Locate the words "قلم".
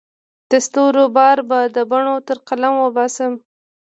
2.47-2.73